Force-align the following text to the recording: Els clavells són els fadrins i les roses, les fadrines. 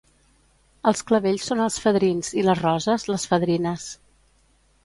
Els 0.91 1.03
clavells 1.11 1.45
són 1.51 1.61
els 1.67 1.77
fadrins 1.83 2.33
i 2.43 2.47
les 2.49 2.65
roses, 2.65 3.07
les 3.15 3.27
fadrines. 3.33 3.89